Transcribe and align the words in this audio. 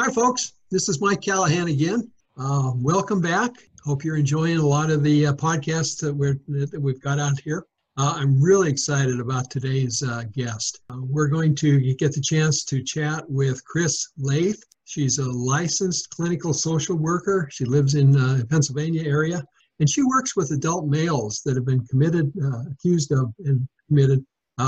Hi, 0.00 0.12
folks. 0.12 0.52
This 0.70 0.88
is 0.88 1.00
Mike 1.00 1.22
Callahan 1.22 1.66
again. 1.66 2.08
Uh, 2.36 2.70
welcome 2.76 3.20
back. 3.20 3.50
Hope 3.82 4.04
you're 4.04 4.16
enjoying 4.16 4.58
a 4.58 4.64
lot 4.64 4.90
of 4.90 5.02
the 5.02 5.26
uh, 5.26 5.32
podcasts 5.32 5.98
that, 6.02 6.14
we're, 6.14 6.38
that 6.46 6.80
we've 6.80 7.00
got 7.00 7.18
out 7.18 7.40
here. 7.40 7.66
Uh, 7.96 8.12
I'm 8.14 8.40
really 8.40 8.70
excited 8.70 9.18
about 9.18 9.50
today's 9.50 10.04
uh, 10.04 10.22
guest. 10.32 10.82
Uh, 10.88 10.98
we're 11.00 11.26
going 11.26 11.52
to 11.56 11.80
get 11.94 12.12
the 12.12 12.20
chance 12.20 12.64
to 12.66 12.80
chat 12.80 13.28
with 13.28 13.64
Chris 13.64 14.10
Lath. 14.18 14.62
She's 14.84 15.18
a 15.18 15.28
licensed 15.28 16.10
clinical 16.10 16.54
social 16.54 16.94
worker. 16.94 17.48
She 17.50 17.64
lives 17.64 17.96
in 17.96 18.12
the 18.12 18.42
uh, 18.42 18.44
Pennsylvania 18.48 19.02
area, 19.02 19.42
and 19.80 19.90
she 19.90 20.04
works 20.04 20.36
with 20.36 20.52
adult 20.52 20.86
males 20.86 21.42
that 21.44 21.56
have 21.56 21.66
been 21.66 21.84
committed, 21.88 22.32
accused 22.70 23.10
of, 23.10 23.34
and 23.44 23.66
committed 23.88 24.24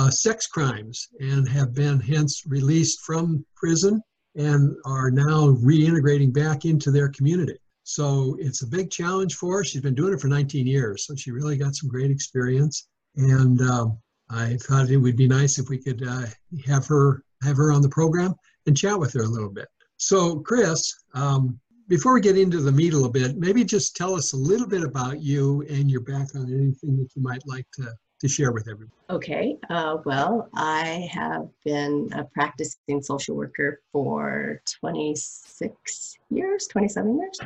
sex 0.09 0.49
crimes 0.49 1.07
and 1.21 1.49
have 1.49 1.73
been 1.73 2.01
hence 2.01 2.43
released 2.49 3.03
from 3.03 3.47
prison 3.55 4.03
and 4.37 4.77
are 4.85 5.11
now 5.11 5.49
reintegrating 5.49 6.33
back 6.33 6.65
into 6.65 6.91
their 6.91 7.09
community. 7.09 7.57
So 7.83 8.37
it's 8.39 8.63
a 8.63 8.67
big 8.67 8.91
challenge 8.91 9.35
for 9.35 9.59
her. 9.59 9.65
She's 9.65 9.81
been 9.81 9.95
doing 9.95 10.15
it 10.15 10.21
for 10.21 10.29
19 10.29 10.67
years, 10.67 11.07
so 11.07 11.15
she 11.17 11.33
really 11.33 11.57
got 11.57 11.75
some 11.75 11.89
great 11.89 12.11
experience. 12.11 12.89
And 13.17 13.61
um, 13.63 13.99
I 14.31 14.57
thought 14.63 14.91
it 14.91 14.97
would 14.97 15.17
be 15.17 15.27
nice 15.27 15.59
if 15.59 15.69
we 15.69 15.79
could 15.79 16.07
uh, 16.07 16.27
have 16.67 16.87
her 16.87 17.25
have 17.43 17.57
her 17.57 17.73
on 17.73 17.83
the 17.83 17.89
program 17.89 18.35
and 18.67 18.77
chat 18.77 18.99
with 18.99 19.13
her 19.15 19.23
a 19.23 19.29
little 19.29 19.49
bit. 19.49 19.67
So, 19.97 20.41
Chris, 20.41 20.95
um, 21.15 21.59
before 21.89 22.15
we 22.15 22.21
get 22.21 22.39
into 22.39 22.61
the 22.61 22.71
meat 22.71 22.93
a 22.93 22.97
little 22.97 23.11
bit, 23.11 23.39
maybe 23.39 23.65
just 23.65 23.97
tell 23.97 24.15
us 24.15 24.33
a 24.33 24.37
little 24.37 24.69
bit 24.69 24.85
about 24.85 25.21
you 25.21 25.63
and 25.69 25.91
your 25.91 26.03
background, 26.03 26.53
anything 26.53 26.97
that 26.99 27.09
you 27.17 27.23
might 27.23 27.43
like 27.47 27.67
to 27.75 27.93
to 28.21 28.29
share 28.29 28.53
with 28.53 28.69
everyone? 28.69 28.93
Okay, 29.09 29.57
uh, 29.71 29.97
well, 30.05 30.49
I 30.55 31.09
have 31.11 31.49
been 31.65 32.11
a 32.15 32.25
practicing 32.25 33.03
social 33.03 33.35
worker 33.35 33.81
for 33.93 34.63
26 34.81 36.19
years, 36.31 36.67
27 36.69 37.19
years. 37.19 37.41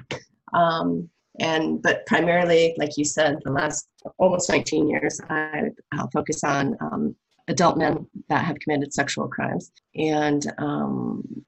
Um, 0.52 1.08
and 1.40 1.82
but 1.82 2.06
primarily, 2.06 2.74
like 2.76 2.96
you 2.96 3.04
said, 3.04 3.38
the 3.44 3.50
last 3.50 3.88
almost 4.18 4.48
19 4.48 4.88
years, 4.88 5.20
I 5.30 5.70
I'll 5.92 6.10
focus 6.10 6.44
on 6.44 6.76
um, 6.80 7.16
adult 7.48 7.76
men 7.76 8.06
that 8.28 8.44
have 8.44 8.58
committed 8.60 8.92
sexual 8.92 9.28
crimes. 9.28 9.72
And 9.96 10.46
um, 10.58 11.44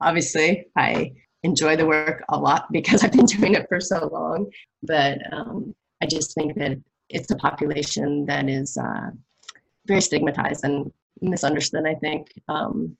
obviously, 0.00 0.66
I 0.76 1.12
enjoy 1.42 1.76
the 1.76 1.86
work 1.86 2.22
a 2.28 2.38
lot 2.38 2.70
because 2.70 3.02
I've 3.04 3.12
been 3.12 3.26
doing 3.26 3.54
it 3.54 3.66
for 3.68 3.80
so 3.80 4.08
long. 4.12 4.50
But 4.82 5.18
um, 5.32 5.74
I 6.02 6.06
just 6.06 6.34
think 6.34 6.54
that 6.56 6.78
it's 7.08 7.30
a 7.30 7.36
population 7.36 8.26
that 8.26 8.48
is 8.48 8.76
uh, 8.76 9.10
very 9.86 10.00
stigmatized 10.00 10.64
and 10.64 10.92
misunderstood, 11.20 11.86
I 11.86 11.94
think. 11.94 12.32
Um, 12.48 12.96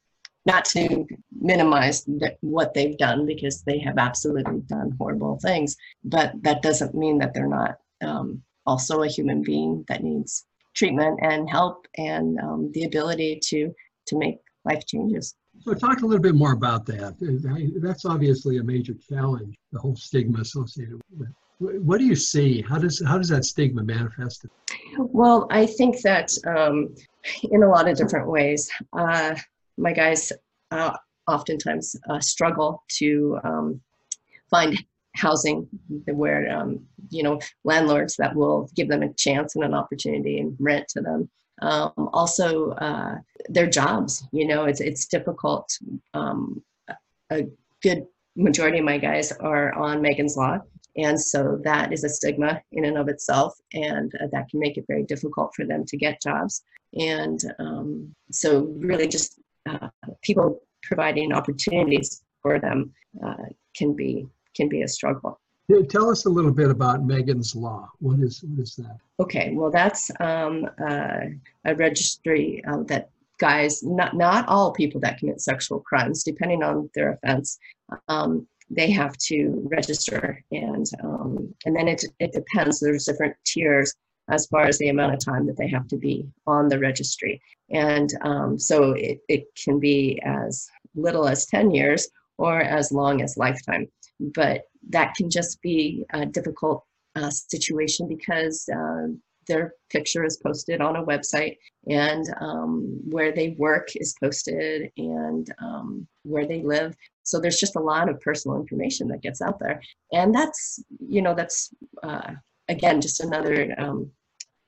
not 0.46 0.66
to 0.66 1.06
minimize 1.40 2.06
what 2.40 2.74
they've 2.74 2.98
done 2.98 3.24
because 3.24 3.62
they 3.62 3.78
have 3.78 3.96
absolutely 3.96 4.60
done 4.66 4.94
horrible 4.98 5.38
things, 5.40 5.76
but 6.04 6.32
that 6.42 6.60
doesn't 6.60 6.94
mean 6.94 7.18
that 7.18 7.32
they're 7.32 7.48
not 7.48 7.78
um, 8.02 8.42
also 8.66 9.02
a 9.02 9.08
human 9.08 9.42
being 9.42 9.84
that 9.88 10.02
needs 10.02 10.44
treatment 10.74 11.18
and 11.22 11.48
help 11.48 11.86
and 11.96 12.38
um, 12.40 12.70
the 12.74 12.84
ability 12.84 13.40
to 13.42 13.72
to 14.06 14.18
make 14.18 14.36
life 14.66 14.84
changes. 14.86 15.34
So 15.60 15.72
talk 15.72 16.02
a 16.02 16.06
little 16.06 16.22
bit 16.22 16.34
more 16.34 16.52
about 16.52 16.84
that. 16.86 17.14
That's 17.80 18.04
obviously 18.04 18.58
a 18.58 18.62
major 18.62 18.92
challenge, 18.94 19.56
the 19.72 19.78
whole 19.78 19.96
stigma 19.96 20.40
associated 20.40 21.00
with 21.10 21.28
it 21.28 21.34
what 21.58 21.98
do 21.98 22.04
you 22.04 22.16
see? 22.16 22.62
How 22.62 22.78
does 22.78 23.02
how 23.06 23.18
does 23.18 23.28
that 23.28 23.44
stigma 23.44 23.82
manifest? 23.82 24.46
Well, 24.98 25.46
I 25.50 25.66
think 25.66 26.00
that 26.02 26.30
um, 26.46 26.94
in 27.44 27.62
a 27.62 27.68
lot 27.68 27.88
of 27.88 27.96
different 27.96 28.28
ways. 28.28 28.70
Uh, 28.92 29.34
my 29.76 29.92
guys 29.92 30.32
uh, 30.70 30.96
oftentimes 31.26 31.96
uh, 32.08 32.20
struggle 32.20 32.82
to 32.88 33.38
um, 33.44 33.80
find 34.50 34.82
housing 35.16 35.66
where 36.06 36.50
um, 36.56 36.80
you 37.10 37.22
know 37.22 37.38
landlords 37.64 38.16
that 38.16 38.34
will 38.34 38.68
give 38.74 38.88
them 38.88 39.02
a 39.02 39.12
chance 39.14 39.54
and 39.54 39.64
an 39.64 39.74
opportunity 39.74 40.38
and 40.38 40.56
rent 40.58 40.88
to 40.88 41.00
them. 41.00 41.30
Um, 41.62 42.10
also, 42.12 42.70
uh, 42.72 43.16
their 43.48 43.68
jobs. 43.68 44.26
You 44.32 44.46
know, 44.46 44.64
it's 44.64 44.80
it's 44.80 45.06
difficult. 45.06 45.78
Um, 46.14 46.62
a 47.30 47.46
good 47.82 48.06
majority 48.36 48.78
of 48.78 48.84
my 48.84 48.98
guys 48.98 49.32
are 49.32 49.72
on 49.74 50.02
Megan's 50.02 50.36
Law 50.36 50.58
and 50.96 51.20
so 51.20 51.60
that 51.64 51.92
is 51.92 52.04
a 52.04 52.08
stigma 52.08 52.62
in 52.72 52.84
and 52.84 52.96
of 52.96 53.08
itself, 53.08 53.54
and 53.72 54.12
uh, 54.20 54.26
that 54.32 54.48
can 54.48 54.60
make 54.60 54.76
it 54.76 54.84
very 54.86 55.02
difficult 55.04 55.52
for 55.54 55.64
them 55.64 55.84
to 55.86 55.96
get 55.96 56.22
jobs. 56.22 56.62
And 56.98 57.40
um, 57.58 58.14
so, 58.30 58.72
really, 58.76 59.08
just 59.08 59.40
uh, 59.68 59.88
people 60.22 60.60
providing 60.82 61.32
opportunities 61.32 62.22
for 62.42 62.60
them 62.60 62.92
uh, 63.24 63.44
can 63.76 63.94
be 63.94 64.26
can 64.54 64.68
be 64.68 64.82
a 64.82 64.88
struggle. 64.88 65.40
Tell 65.88 66.10
us 66.10 66.26
a 66.26 66.30
little 66.30 66.52
bit 66.52 66.70
about 66.70 67.04
Megan's 67.04 67.56
Law. 67.56 67.90
What 67.98 68.20
is 68.20 68.44
what 68.44 68.62
is 68.62 68.76
that? 68.76 68.98
Okay, 69.18 69.52
well, 69.54 69.70
that's 69.70 70.10
um, 70.20 70.68
uh, 70.78 71.20
a 71.64 71.74
registry 71.74 72.62
uh, 72.68 72.82
that 72.84 73.10
guys, 73.38 73.82
not 73.82 74.14
not 74.14 74.46
all 74.48 74.72
people 74.72 75.00
that 75.00 75.18
commit 75.18 75.40
sexual 75.40 75.80
crimes, 75.80 76.22
depending 76.22 76.62
on 76.62 76.90
their 76.94 77.12
offense, 77.12 77.58
um, 78.08 78.46
they 78.70 78.90
have 78.90 79.16
to 79.18 79.66
register 79.70 80.42
and 80.50 80.86
um, 81.02 81.54
and 81.64 81.76
then 81.76 81.88
it, 81.88 82.04
it 82.18 82.32
depends. 82.32 82.80
There's 82.80 83.04
different 83.04 83.36
tiers 83.44 83.94
as 84.28 84.46
far 84.46 84.62
as 84.62 84.78
the 84.78 84.88
amount 84.88 85.14
of 85.14 85.24
time 85.24 85.46
that 85.46 85.56
they 85.56 85.68
have 85.68 85.86
to 85.88 85.96
be 85.96 86.26
on 86.46 86.68
the 86.68 86.78
registry. 86.78 87.40
And 87.70 88.10
um, 88.22 88.58
so 88.58 88.92
it, 88.92 89.18
it 89.28 89.44
can 89.62 89.78
be 89.78 90.20
as 90.24 90.68
little 90.94 91.28
as 91.28 91.46
10 91.46 91.72
years 91.72 92.08
or 92.38 92.60
as 92.60 92.90
long 92.90 93.22
as 93.22 93.36
lifetime. 93.36 93.86
But 94.18 94.62
that 94.90 95.14
can 95.14 95.28
just 95.30 95.60
be 95.60 96.04
a 96.12 96.24
difficult 96.24 96.84
uh, 97.16 97.30
situation 97.30 98.08
because 98.08 98.68
uh, 98.74 99.08
their 99.46 99.74
picture 99.90 100.24
is 100.24 100.36
posted 100.36 100.80
on 100.80 100.96
a 100.96 101.04
website 101.04 101.56
and 101.88 102.26
um, 102.40 103.00
where 103.08 103.32
they 103.32 103.56
work 103.58 103.88
is 103.96 104.14
posted 104.22 104.90
and 104.96 105.52
um, 105.62 106.06
where 106.22 106.46
they 106.46 106.62
live. 106.62 106.96
So 107.22 107.40
there's 107.40 107.60
just 107.60 107.76
a 107.76 107.80
lot 107.80 108.08
of 108.08 108.20
personal 108.20 108.60
information 108.60 109.08
that 109.08 109.22
gets 109.22 109.40
out 109.40 109.58
there. 109.58 109.80
And 110.12 110.34
that's 110.34 110.82
you 111.08 111.22
know 111.22 111.34
that's 111.34 111.70
uh, 112.02 112.32
again 112.68 113.00
just 113.00 113.20
another 113.20 113.74
um, 113.78 114.10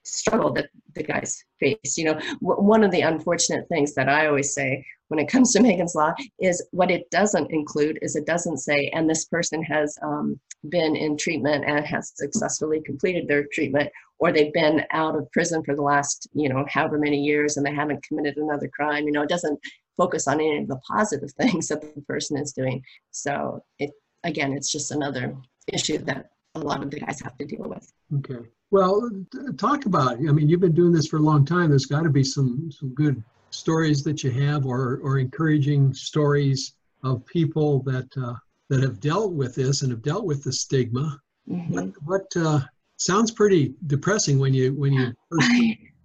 struggle 0.04 0.52
that 0.52 0.68
the 0.94 1.02
guys 1.02 1.44
face. 1.60 1.96
You 1.96 2.06
know 2.06 2.14
w- 2.14 2.62
one 2.62 2.84
of 2.84 2.90
the 2.90 3.02
unfortunate 3.02 3.68
things 3.68 3.94
that 3.94 4.08
i 4.08 4.26
always 4.26 4.54
say 4.54 4.84
when 5.08 5.20
it 5.20 5.28
comes 5.32 5.52
to 5.52 5.60
megan's 5.60 5.94
law 5.94 6.12
is 6.40 6.66
what 6.70 6.90
it 6.90 7.10
doesn't 7.10 7.50
include 7.50 7.98
is 8.02 8.16
it 8.16 8.26
doesn't 8.26 8.58
say 8.58 8.90
and 8.94 9.08
this 9.08 9.24
person 9.26 9.62
has 9.62 9.96
um, 10.02 10.38
been 10.68 10.96
in 10.96 11.16
treatment 11.16 11.64
and 11.66 11.84
has 11.84 12.12
successfully 12.14 12.80
completed 12.82 13.28
their 13.28 13.46
treatment 13.52 13.90
or 14.18 14.32
they've 14.32 14.52
been 14.52 14.82
out 14.90 15.14
of 15.14 15.30
prison 15.32 15.62
for 15.64 15.74
the 15.74 15.82
last 15.82 16.28
you 16.32 16.48
know 16.48 16.64
however 16.68 16.98
many 16.98 17.18
years 17.22 17.56
and 17.56 17.66
they 17.66 17.74
haven't 17.74 18.02
committed 18.02 18.36
another 18.36 18.68
crime 18.68 19.04
you 19.04 19.12
know 19.12 19.22
it 19.22 19.28
doesn't 19.28 19.58
focus 19.96 20.28
on 20.28 20.40
any 20.40 20.58
of 20.58 20.68
the 20.68 20.76
positive 20.88 21.30
things 21.40 21.68
that 21.68 21.80
the 21.94 22.00
person 22.02 22.36
is 22.38 22.52
doing. 22.52 22.82
So 23.10 23.62
it 23.78 23.90
again, 24.24 24.52
it's 24.52 24.70
just 24.70 24.90
another 24.90 25.36
issue 25.72 25.98
that 25.98 26.30
a 26.54 26.60
lot 26.60 26.82
of 26.82 26.90
the 26.90 27.00
guys 27.00 27.20
have 27.20 27.36
to 27.38 27.44
deal 27.44 27.68
with. 27.68 27.92
Okay. 28.16 28.46
Well, 28.70 29.10
talk 29.56 29.86
about. 29.86 30.14
I 30.14 30.32
mean, 30.32 30.48
you've 30.48 30.60
been 30.60 30.74
doing 30.74 30.92
this 30.92 31.06
for 31.06 31.18
a 31.18 31.20
long 31.20 31.44
time. 31.44 31.70
There's 31.70 31.86
got 31.86 32.02
to 32.02 32.10
be 32.10 32.24
some 32.24 32.70
some 32.70 32.94
good 32.94 33.22
stories 33.50 34.02
that 34.04 34.24
you 34.24 34.30
have, 34.30 34.66
or 34.66 34.98
or 35.02 35.18
encouraging 35.18 35.94
stories 35.94 36.74
of 37.04 37.24
people 37.26 37.82
that 37.84 38.08
uh, 38.16 38.34
that 38.68 38.82
have 38.82 39.00
dealt 39.00 39.32
with 39.32 39.54
this 39.54 39.82
and 39.82 39.90
have 39.92 40.02
dealt 40.02 40.24
with 40.24 40.42
the 40.42 40.52
stigma. 40.52 41.20
Mm-hmm. 41.48 41.72
What 41.72 41.92
what 42.04 42.36
uh, 42.36 42.60
sounds 42.96 43.30
pretty 43.30 43.74
depressing 43.86 44.38
when 44.38 44.54
you 44.54 44.74
when 44.74 44.92
you 44.92 45.12
first 45.30 45.50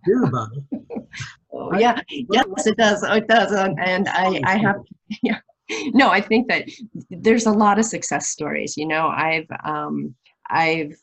hear 0.06 0.24
about 0.24 0.50
it. 0.56 1.04
Oh, 1.54 1.78
yeah, 1.78 2.02
yes, 2.10 2.66
it 2.66 2.78
does. 2.78 3.04
It 3.04 3.28
does, 3.28 3.52
and 3.52 4.08
I, 4.08 4.40
I 4.46 4.58
have, 4.58 4.78
yeah. 5.22 5.40
No, 5.94 6.10
I 6.10 6.22
think 6.22 6.48
that 6.48 6.68
there's 7.10 7.46
a 7.46 7.52
lot 7.52 7.78
of 7.78 7.86
success 7.86 8.30
stories. 8.30 8.76
You 8.78 8.88
know, 8.88 9.08
I've, 9.08 9.48
um, 9.64 10.16
I've, 10.50 10.96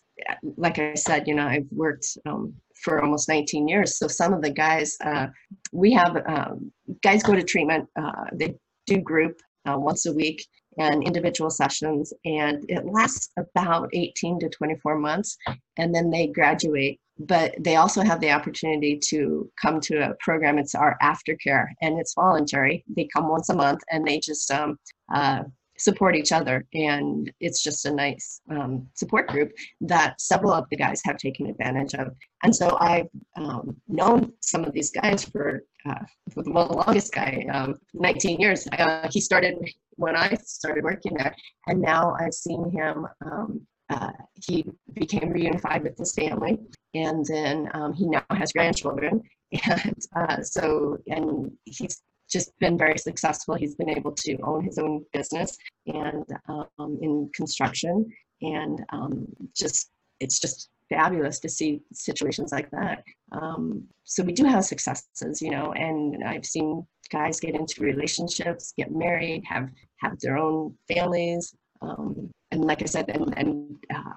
like 0.57 0.79
I 0.79 0.95
said, 0.95 1.29
you 1.29 1.35
know, 1.35 1.47
I've 1.47 1.67
worked 1.71 2.07
um, 2.27 2.55
for 2.83 3.03
almost 3.03 3.29
19 3.29 3.69
years. 3.69 3.99
So 3.99 4.09
some 4.09 4.33
of 4.33 4.43
the 4.43 4.51
guys, 4.51 4.97
uh, 5.05 5.29
we 5.73 5.93
have 5.93 6.17
um, 6.27 6.73
guys 7.03 7.23
go 7.23 7.35
to 7.35 7.43
treatment. 7.43 7.89
Uh, 8.01 8.25
they 8.33 8.55
do 8.87 8.99
group 9.01 9.41
uh, 9.67 9.79
once 9.79 10.07
a 10.07 10.13
week 10.13 10.47
and 10.79 11.03
individual 11.03 11.51
sessions, 11.51 12.13
and 12.25 12.65
it 12.69 12.85
lasts 12.87 13.31
about 13.37 13.91
18 13.93 14.41
to 14.41 14.49
24 14.49 14.99
months, 14.99 15.37
and 15.77 15.95
then 15.95 16.11
they 16.11 16.27
graduate 16.29 17.01
but 17.21 17.53
they 17.59 17.75
also 17.75 18.03
have 18.03 18.21
the 18.21 18.31
opportunity 18.31 18.97
to 18.97 19.51
come 19.61 19.81
to 19.81 19.97
a 19.99 20.15
program. 20.21 20.57
It's 20.57 20.77
our 20.77 20.97
aftercare, 21.03 21.67
and 21.83 21.99
it's 21.99 22.15
voluntary. 22.15 22.85
They 22.97 23.09
come 23.13 23.29
once 23.29 23.49
a 23.49 23.57
month, 23.57 23.81
and 23.91 24.07
they 24.07 24.21
just 24.21 24.49
um, 24.53 24.79
uh, 25.13 25.43
support 25.79 26.17
each 26.17 26.33
other 26.33 26.67
and 26.75 27.33
it's 27.41 27.63
just 27.63 27.87
a 27.87 27.95
nice 27.95 28.41
um, 28.51 28.87
support 28.95 29.29
group 29.29 29.53
that 29.81 30.21
several 30.21 30.53
of 30.53 30.69
the 30.71 30.77
guys 30.77 31.01
have 31.05 31.17
taken 31.17 31.47
advantage 31.47 31.95
of 31.95 32.15
and 32.43 32.55
so 32.55 32.77
i've 32.81 33.07
um, 33.37 33.77
known 33.87 34.33
some 34.41 34.65
of 34.65 34.73
these 34.73 34.91
guys 34.91 35.25
for, 35.25 35.63
uh, 35.89 36.03
the, 36.35 36.43
the 36.43 36.51
longest 36.51 37.13
guy 37.13 37.47
um, 37.53 37.77
19 37.95 38.41
years 38.41 38.67
uh, 38.73 39.09
he 39.11 39.21
started 39.21 39.57
when 39.99 40.17
i 40.17 40.33
started 40.45 40.85
working 40.85 41.15
there 41.15 41.35
and 41.67 41.81
now 41.81 42.15
i've 42.21 42.35
seen 42.35 42.71
him 42.71 43.07
um, 43.25 43.61
uh, 43.91 44.13
he 44.47 44.65
became 44.93 45.33
reunified 45.33 45.83
with 45.83 45.97
his 45.97 46.15
family 46.15 46.59
and 46.95 47.25
then 47.27 47.71
um, 47.75 47.93
he 47.93 48.07
now 48.07 48.25
has 48.31 48.53
grandchildren 48.53 49.23
and 49.65 50.03
uh, 50.17 50.43
so 50.43 50.99
and 51.07 51.51
he's 51.65 52.03
just 52.31 52.57
been 52.59 52.77
very 52.77 52.99
successful. 52.99 53.55
He's 53.55 53.75
been 53.75 53.91
able 53.91 54.13
to 54.13 54.39
own 54.43 54.65
his 54.65 54.79
own 54.79 55.05
business 55.13 55.57
and 55.87 56.25
um, 56.49 56.99
in 57.01 57.31
construction, 57.35 58.07
and 58.43 58.85
um, 58.91 59.27
just 59.57 59.91
it's 60.21 60.39
just 60.39 60.69
fabulous 60.89 61.39
to 61.41 61.49
see 61.49 61.81
situations 61.93 62.53
like 62.53 62.71
that. 62.71 63.05
Um, 63.33 63.85
so 64.05 64.23
we 64.23 64.33
do 64.33 64.45
have 64.45 64.65
successes, 64.65 65.43
you 65.43 65.51
know, 65.51 65.73
and 65.73 66.25
I've 66.25 66.47
seen 66.47 66.87
guys 67.11 67.41
get 67.41 67.55
into 67.55 67.83
relationships, 67.83 68.73
get 68.77 68.91
married, 68.93 69.43
have 69.45 69.69
have 69.99 70.19
their 70.21 70.37
own 70.37 70.75
families, 70.87 71.55
um, 71.83 72.31
and 72.51 72.65
like 72.65 72.83
I 72.83 72.87
said, 72.87 73.09
and 73.11 73.35
and 73.37 73.77
uh, 73.95 74.13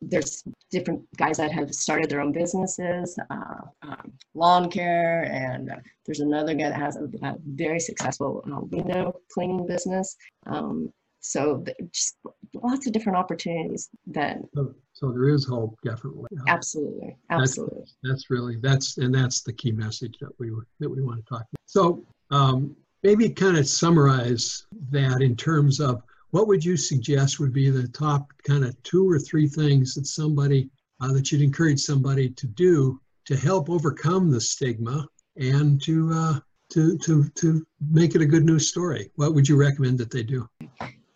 there's 0.00 0.44
different 0.70 1.02
guys 1.16 1.38
that 1.38 1.52
have 1.52 1.74
started 1.74 2.08
their 2.08 2.20
own 2.20 2.32
businesses, 2.32 3.18
uh, 3.30 3.62
um, 3.82 4.12
lawn 4.34 4.70
care, 4.70 5.24
and 5.24 5.70
uh, 5.70 5.76
there's 6.06 6.20
another 6.20 6.54
guy 6.54 6.68
that 6.68 6.80
has 6.80 6.96
a, 6.96 7.08
a 7.26 7.36
very 7.46 7.80
successful 7.80 8.44
uh, 8.52 8.60
window 8.60 9.14
cleaning 9.32 9.66
business. 9.66 10.16
Um, 10.46 10.92
so 11.20 11.64
just 11.92 12.16
lots 12.62 12.86
of 12.86 12.92
different 12.92 13.18
opportunities 13.18 13.90
that. 14.08 14.38
So, 14.54 14.74
so 14.92 15.12
there 15.12 15.28
is 15.28 15.46
hope, 15.46 15.78
definitely. 15.84 16.28
Absolutely, 16.48 17.16
absolutely. 17.30 17.80
That's, 17.80 17.94
that's, 18.02 18.30
really 18.30 18.56
that's 18.56 18.98
and 18.98 19.14
that's 19.14 19.42
the 19.42 19.52
key 19.52 19.72
message 19.72 20.14
that 20.20 20.30
we 20.38 20.50
that 20.80 20.88
we 20.88 21.02
want 21.02 21.24
to 21.24 21.28
talk. 21.28 21.40
About. 21.40 21.60
So 21.66 22.04
um, 22.30 22.76
maybe 23.02 23.28
kind 23.30 23.56
of 23.56 23.66
summarize 23.66 24.66
that 24.90 25.22
in 25.22 25.36
terms 25.36 25.80
of 25.80 26.02
what 26.30 26.46
would 26.48 26.64
you 26.64 26.76
suggest 26.76 27.40
would 27.40 27.52
be 27.52 27.68
the 27.70 27.88
top 27.88 28.32
kind 28.46 28.64
of 28.64 28.80
two 28.82 29.08
or 29.08 29.18
three 29.18 29.46
things 29.46 29.94
that 29.94 30.06
somebody 30.06 30.70
uh, 31.00 31.12
that 31.12 31.30
you'd 31.30 31.42
encourage 31.42 31.80
somebody 31.80 32.30
to 32.30 32.46
do 32.46 33.00
to 33.24 33.36
help 33.36 33.70
overcome 33.70 34.30
the 34.30 34.40
stigma 34.40 35.06
and 35.36 35.82
to 35.82 36.10
uh, 36.12 36.40
to 36.70 36.96
to 36.98 37.28
to 37.30 37.66
make 37.90 38.14
it 38.14 38.22
a 38.22 38.26
good 38.26 38.44
news 38.44 38.68
story? 38.68 39.10
What 39.16 39.34
would 39.34 39.48
you 39.48 39.56
recommend 39.56 39.98
that 39.98 40.10
they 40.10 40.22
do? 40.22 40.48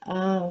Uh, 0.07 0.51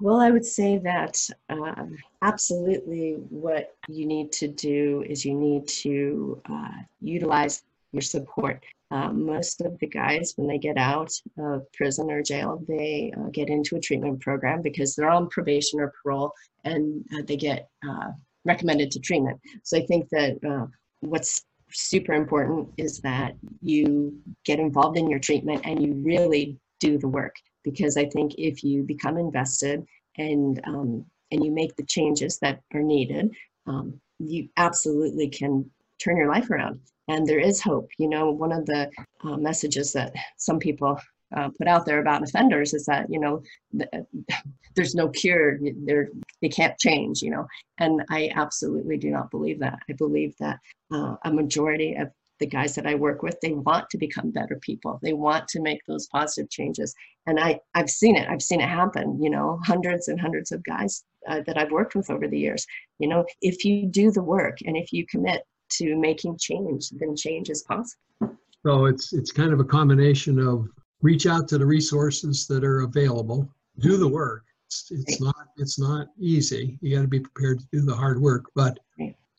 well, 0.00 0.20
I 0.20 0.30
would 0.30 0.44
say 0.44 0.78
that 0.78 1.16
uh, 1.48 1.86
absolutely 2.22 3.12
what 3.28 3.74
you 3.88 4.06
need 4.06 4.32
to 4.32 4.48
do 4.48 5.04
is 5.08 5.24
you 5.24 5.34
need 5.34 5.66
to 5.68 6.40
uh, 6.50 6.78
utilize 7.00 7.62
your 7.92 8.02
support. 8.02 8.64
Uh, 8.90 9.12
most 9.12 9.60
of 9.60 9.78
the 9.78 9.86
guys, 9.86 10.34
when 10.36 10.46
they 10.46 10.58
get 10.58 10.76
out 10.76 11.12
of 11.38 11.70
prison 11.72 12.10
or 12.10 12.22
jail, 12.22 12.62
they 12.68 13.12
uh, 13.16 13.28
get 13.30 13.48
into 13.48 13.76
a 13.76 13.80
treatment 13.80 14.20
program 14.20 14.62
because 14.62 14.94
they're 14.94 15.10
on 15.10 15.28
probation 15.28 15.80
or 15.80 15.92
parole 16.02 16.32
and 16.64 17.04
uh, 17.14 17.22
they 17.26 17.36
get 17.36 17.68
uh, 17.88 18.10
recommended 18.44 18.90
to 18.90 19.00
treatment. 19.00 19.40
So 19.62 19.78
I 19.78 19.86
think 19.86 20.08
that 20.10 20.38
uh, 20.44 20.66
what's 21.00 21.44
super 21.70 22.12
important 22.12 22.68
is 22.76 23.00
that 23.00 23.34
you 23.62 24.16
get 24.44 24.60
involved 24.60 24.96
in 24.96 25.08
your 25.08 25.18
treatment 25.18 25.62
and 25.64 25.82
you 25.82 25.94
really 25.94 26.56
do 26.78 26.98
the 26.98 27.08
work 27.08 27.34
because 27.64 27.96
I 27.96 28.06
think 28.06 28.34
if 28.38 28.62
you 28.62 28.82
become 28.82 29.16
invested 29.16 29.84
and 30.16 30.60
um, 30.66 31.04
and 31.30 31.44
you 31.44 31.50
make 31.50 31.74
the 31.76 31.84
changes 31.84 32.38
that 32.38 32.60
are 32.72 32.82
needed, 32.82 33.34
um, 33.66 34.00
you 34.18 34.48
absolutely 34.56 35.28
can 35.28 35.68
turn 35.98 36.16
your 36.16 36.28
life 36.28 36.50
around 36.50 36.80
and 37.08 37.26
there 37.26 37.38
is 37.38 37.60
hope. 37.60 37.90
You 37.98 38.08
know, 38.08 38.30
one 38.30 38.52
of 38.52 38.66
the 38.66 38.90
uh, 39.22 39.36
messages 39.36 39.92
that 39.92 40.12
some 40.36 40.58
people 40.58 40.98
uh, 41.34 41.48
put 41.58 41.66
out 41.66 41.84
there 41.84 42.00
about 42.00 42.22
offenders 42.22 42.74
is 42.74 42.84
that 42.86 43.06
you 43.10 43.18
know 43.18 43.42
th- 43.76 44.04
there's 44.74 44.94
no 44.94 45.08
cure. 45.08 45.58
They're, 45.84 46.08
they 46.40 46.48
can't 46.48 46.78
change. 46.78 47.22
You 47.22 47.30
know, 47.30 47.46
and 47.78 48.02
I 48.10 48.30
absolutely 48.34 48.96
do 48.96 49.10
not 49.10 49.30
believe 49.30 49.60
that. 49.60 49.78
I 49.88 49.92
believe 49.94 50.34
that 50.38 50.58
uh, 50.92 51.16
a 51.24 51.32
majority 51.32 51.94
of 51.94 52.10
the 52.40 52.46
guys 52.46 52.74
that 52.74 52.86
I 52.86 52.94
work 52.94 53.22
with, 53.22 53.40
they 53.40 53.52
want 53.52 53.88
to 53.90 53.98
become 53.98 54.30
better 54.30 54.58
people. 54.60 54.98
They 55.02 55.12
want 55.12 55.48
to 55.48 55.62
make 55.62 55.80
those 55.86 56.08
positive 56.08 56.50
changes. 56.50 56.94
And 57.26 57.38
I, 57.38 57.60
I've 57.74 57.90
seen 57.90 58.16
it. 58.16 58.28
I've 58.28 58.42
seen 58.42 58.60
it 58.60 58.68
happen, 58.68 59.22
you 59.22 59.30
know, 59.30 59.60
hundreds 59.64 60.08
and 60.08 60.20
hundreds 60.20 60.52
of 60.52 60.62
guys 60.64 61.04
uh, 61.28 61.40
that 61.46 61.56
I've 61.56 61.70
worked 61.70 61.94
with 61.94 62.10
over 62.10 62.28
the 62.28 62.38
years. 62.38 62.66
You 62.98 63.08
know, 63.08 63.24
if 63.40 63.64
you 63.64 63.86
do 63.86 64.10
the 64.10 64.22
work 64.22 64.58
and 64.66 64.76
if 64.76 64.92
you 64.92 65.06
commit 65.06 65.42
to 65.72 65.96
making 65.96 66.38
change, 66.38 66.90
then 66.90 67.16
change 67.16 67.50
is 67.50 67.62
possible. 67.62 68.36
So 68.64 68.86
it's 68.86 69.12
it's 69.12 69.30
kind 69.30 69.52
of 69.52 69.60
a 69.60 69.64
combination 69.64 70.38
of 70.38 70.68
reach 71.02 71.26
out 71.26 71.48
to 71.48 71.58
the 71.58 71.66
resources 71.66 72.46
that 72.46 72.64
are 72.64 72.80
available, 72.80 73.48
do 73.78 73.96
the 73.96 74.08
work. 74.08 74.44
It's, 74.66 74.90
it's 74.90 75.20
not 75.20 75.36
it's 75.56 75.78
not 75.78 76.08
easy. 76.18 76.78
You 76.80 76.96
got 76.96 77.02
to 77.02 77.08
be 77.08 77.20
prepared 77.20 77.60
to 77.60 77.66
do 77.72 77.82
the 77.82 77.94
hard 77.94 78.20
work, 78.20 78.44
but 78.54 78.78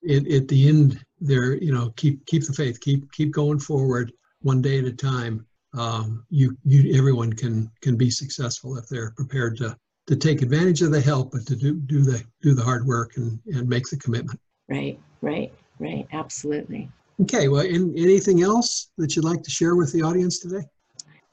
it, 0.03 0.31
at 0.31 0.47
the 0.47 0.69
end 0.69 1.03
there, 1.19 1.55
you 1.55 1.71
know, 1.71 1.91
keep 1.95 2.25
keep 2.25 2.45
the 2.45 2.53
faith, 2.53 2.79
keep 2.79 3.11
keep 3.11 3.31
going 3.31 3.59
forward 3.59 4.11
one 4.41 4.61
day 4.61 4.79
at 4.79 4.85
a 4.85 4.93
time. 4.93 5.45
Um, 5.77 6.25
you 6.29 6.57
you 6.63 6.97
everyone 6.97 7.33
can 7.33 7.71
can 7.81 7.95
be 7.95 8.09
successful 8.09 8.77
if 8.77 8.87
they're 8.87 9.11
prepared 9.11 9.57
to 9.57 9.77
to 10.07 10.15
take 10.15 10.41
advantage 10.41 10.81
of 10.81 10.91
the 10.91 11.01
help, 11.01 11.31
but 11.31 11.45
to 11.47 11.55
do 11.55 11.75
do 11.75 12.01
the 12.01 12.23
do 12.41 12.53
the 12.53 12.63
hard 12.63 12.85
work 12.85 13.17
and 13.17 13.39
and 13.47 13.67
make 13.67 13.87
the 13.89 13.97
commitment. 13.97 14.39
Right, 14.69 14.99
right. 15.21 15.51
Right, 15.79 16.07
absolutely. 16.13 16.89
Okay, 17.21 17.47
well, 17.47 17.65
in, 17.65 17.93
anything 17.97 18.43
else 18.43 18.91
that 18.97 19.15
you'd 19.15 19.25
like 19.25 19.43
to 19.43 19.51
share 19.51 19.75
with 19.75 19.91
the 19.91 20.01
audience 20.01 20.39
today? 20.39 20.65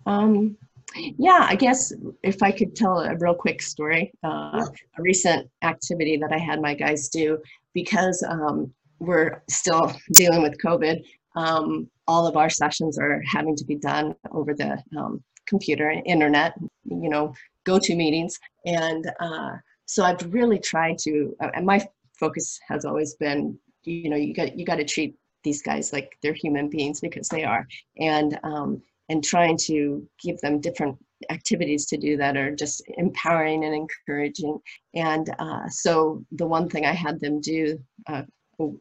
Um, 0.07 0.57
yeah, 0.97 1.47
I 1.49 1.55
guess 1.55 1.93
if 2.23 2.43
I 2.43 2.51
could 2.51 2.75
tell 2.77 3.01
a 3.01 3.17
real 3.17 3.35
quick 3.35 3.63
story, 3.63 4.13
uh, 4.23 4.51
yeah. 4.55 4.65
a 4.99 5.03
recent 5.03 5.49
activity 5.63 6.17
that 6.19 6.33
I 6.33 6.39
had 6.39 6.61
my 6.61 6.75
guys 6.75 7.09
do 7.09 7.39
because 7.73 8.25
um, 8.29 8.73
we're 9.03 9.43
still 9.51 9.93
dealing 10.13 10.43
with 10.43 10.61
COVID. 10.65 11.03
Um, 11.35 11.91
all 12.07 12.27
of 12.27 12.37
our 12.37 12.51
sessions 12.51 12.99
are 12.99 13.21
having 13.27 13.57
to 13.57 13.65
be 13.65 13.77
done 13.77 14.15
over 14.31 14.55
the 14.55 14.83
um, 14.97 15.23
computer 15.47 15.89
and 15.89 16.07
internet, 16.07 16.55
you 16.85 17.09
know, 17.09 17.35
go-to 17.65 17.95
meetings, 17.97 18.39
and 18.67 19.11
uh, 19.21 19.53
so 19.87 20.05
I've 20.05 20.33
really 20.33 20.59
tried 20.59 20.99
to. 20.99 21.35
Uh, 21.41 21.51
and 21.55 21.67
my 21.67 21.85
focus 22.19 22.59
has 22.69 22.85
always 22.85 23.15
been 23.17 23.59
you 23.85 24.09
know 24.09 24.17
you 24.17 24.33
got 24.35 24.57
you 24.59 24.65
got 24.65 24.77
to 24.77 24.85
treat 24.85 25.15
these 25.45 25.63
guys 25.63 25.93
like 25.93 26.17
they're 26.23 26.35
human 26.35 26.69
beings 26.69 27.01
because 27.01 27.29
they 27.29 27.45
are 27.45 27.67
and 27.99 28.39
um, 28.45 28.81
and 29.09 29.25
trying 29.25 29.57
to 29.57 30.07
give 30.23 30.39
them 30.41 30.61
different 30.61 30.97
activities 31.31 31.87
to 31.87 31.97
do 31.97 32.17
that 32.17 32.37
are 32.37 32.55
just 32.55 32.83
empowering 32.99 33.65
and 33.65 33.75
encouraging 33.75 34.59
and 34.95 35.35
uh, 35.39 35.69
so 35.69 36.25
the 36.33 36.47
one 36.47 36.69
thing 36.69 36.85
i 36.85 36.93
had 36.93 37.21
them 37.21 37.41
do 37.41 37.79
uh, 38.09 38.23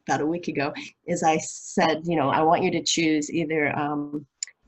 about 0.07 0.21
a 0.21 0.25
week 0.25 0.47
ago 0.47 0.73
is 1.07 1.23
i 1.23 1.37
said 1.37 2.01
you 2.03 2.15
know 2.15 2.29
i 2.29 2.41
want 2.41 2.63
you 2.63 2.71
to 2.71 2.83
choose 2.83 3.31
either 3.31 3.77
um, 3.77 4.25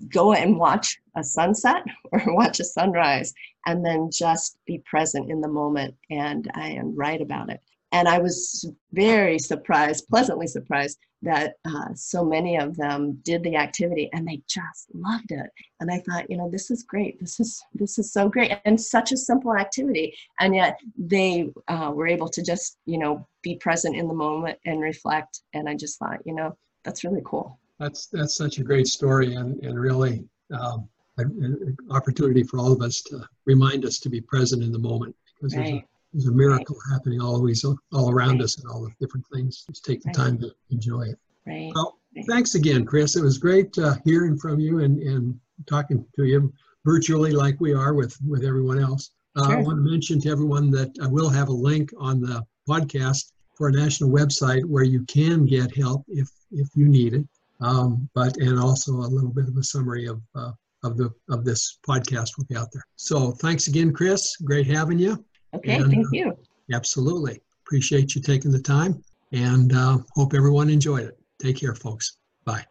go 0.09 0.33
and 0.33 0.57
watch 0.57 0.99
a 1.15 1.23
sunset 1.23 1.83
or 2.11 2.21
watch 2.27 2.59
a 2.59 2.63
sunrise 2.63 3.33
and 3.65 3.85
then 3.85 4.09
just 4.11 4.57
be 4.65 4.81
present 4.85 5.29
in 5.29 5.41
the 5.41 5.47
moment 5.47 5.95
and 6.09 6.49
and 6.55 6.97
write 6.97 7.21
about 7.21 7.49
it 7.49 7.61
and 7.93 8.07
I 8.07 8.17
was 8.17 8.65
very 8.91 9.37
surprised, 9.37 10.09
pleasantly 10.09 10.47
surprised, 10.47 10.97
that 11.21 11.53
uh, 11.63 11.93
so 11.93 12.25
many 12.25 12.57
of 12.57 12.75
them 12.75 13.19
did 13.23 13.43
the 13.43 13.55
activity 13.55 14.09
and 14.11 14.27
they 14.27 14.41
just 14.49 14.87
loved 14.93 15.31
it. 15.31 15.49
And 15.79 15.91
I 15.91 15.99
thought, 15.99 16.29
you 16.29 16.35
know, 16.35 16.49
this 16.49 16.71
is 16.71 16.83
great. 16.83 17.19
This 17.19 17.39
is 17.39 17.63
this 17.73 17.99
is 17.99 18.11
so 18.11 18.27
great 18.27 18.51
and 18.65 18.81
such 18.81 19.11
a 19.11 19.17
simple 19.17 19.55
activity, 19.55 20.17
and 20.39 20.55
yet 20.55 20.79
they 20.97 21.51
uh, 21.67 21.91
were 21.93 22.07
able 22.07 22.27
to 22.29 22.43
just, 22.43 22.79
you 22.85 22.97
know, 22.97 23.25
be 23.43 23.55
present 23.55 23.95
in 23.95 24.07
the 24.07 24.13
moment 24.13 24.57
and 24.65 24.81
reflect. 24.81 25.41
And 25.53 25.69
I 25.69 25.75
just 25.75 25.99
thought, 25.99 26.19
you 26.25 26.33
know, 26.33 26.57
that's 26.83 27.03
really 27.03 27.21
cool. 27.23 27.59
That's 27.79 28.07
that's 28.07 28.35
such 28.35 28.57
a 28.57 28.63
great 28.63 28.87
story 28.87 29.35
and 29.35 29.63
and 29.63 29.79
really. 29.79 30.27
Um, 30.51 30.89
an 31.17 31.77
opportunity 31.91 32.41
for 32.41 32.57
all 32.57 32.71
of 32.71 32.81
us 32.81 33.03
to 33.03 33.21
remind 33.45 33.85
us 33.85 33.99
to 33.99 34.09
be 34.09 34.19
present 34.19 34.63
in 34.63 34.71
the 34.71 34.79
moment 34.79 35.15
because 35.35 35.55
right 35.55 35.85
there's 36.13 36.27
a 36.27 36.31
miracle 36.31 36.75
right. 36.75 36.93
happening 36.93 37.21
always 37.21 37.65
all 37.65 38.11
around 38.11 38.33
right. 38.33 38.41
us 38.43 38.57
and 38.57 38.69
all 38.69 38.83
the 38.83 38.91
different 38.99 39.25
things. 39.33 39.65
Just 39.67 39.83
take 39.83 40.01
the 40.01 40.07
right. 40.07 40.15
time 40.15 40.37
to 40.39 40.51
enjoy 40.69 41.01
it. 41.01 41.19
Right. 41.45 41.71
Well, 41.73 41.97
thanks 42.27 42.55
again, 42.55 42.85
Chris. 42.85 43.15
It 43.15 43.23
was 43.23 43.37
great 43.37 43.77
uh, 43.77 43.95
hearing 44.05 44.37
from 44.37 44.59
you 44.59 44.79
and, 44.79 44.99
and 45.01 45.39
talking 45.65 46.05
to 46.15 46.25
you 46.25 46.53
virtually 46.85 47.31
like 47.31 47.59
we 47.59 47.73
are 47.73 47.93
with, 47.93 48.15
with 48.27 48.43
everyone 48.43 48.79
else. 48.79 49.11
Uh, 49.35 49.47
sure. 49.47 49.57
I 49.57 49.61
want 49.61 49.83
to 49.83 49.91
mention 49.91 50.21
to 50.21 50.29
everyone 50.29 50.69
that 50.71 50.91
I 51.01 51.07
will 51.07 51.29
have 51.29 51.49
a 51.49 51.53
link 51.53 51.91
on 51.97 52.21
the 52.21 52.45
podcast 52.69 53.31
for 53.55 53.67
a 53.67 53.71
national 53.71 54.09
website 54.09 54.63
where 54.65 54.83
you 54.83 55.03
can 55.05 55.45
get 55.45 55.75
help 55.75 56.05
if, 56.07 56.29
if 56.51 56.69
you 56.75 56.87
need 56.87 57.13
it. 57.13 57.25
Um, 57.61 58.09
but 58.13 58.35
and 58.37 58.59
also 58.59 58.91
a 58.93 59.07
little 59.07 59.29
bit 59.29 59.47
of 59.47 59.55
a 59.55 59.63
summary 59.63 60.05
of 60.07 60.21
uh, 60.35 60.51
of 60.83 60.97
the 60.97 61.13
of 61.29 61.45
this 61.45 61.79
podcast 61.87 62.37
will 62.37 62.45
be 62.45 62.57
out 62.57 62.71
there. 62.73 62.83
So 62.97 63.31
thanks 63.31 63.67
again, 63.67 63.93
Chris. 63.93 64.35
Great 64.37 64.67
having 64.67 64.99
you. 64.99 65.23
Okay, 65.53 65.75
And, 65.75 65.91
thank 65.91 66.07
uh, 66.07 66.09
you. 66.11 66.37
Absolutely. 66.73 67.41
Appreciate 67.65 68.15
you 68.15 68.21
taking 68.21 68.51
the 68.51 68.61
time 68.61 69.03
and 69.31 69.73
uh, 69.73 69.99
hope 70.15 70.33
everyone 70.33 70.69
enjoyed 70.69 71.05
it. 71.05 71.19
Take 71.39 71.57
care, 71.57 71.75
folks. 71.75 72.17
Bye. 72.45 72.65